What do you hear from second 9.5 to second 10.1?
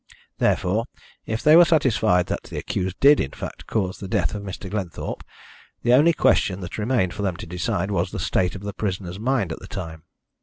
at the time.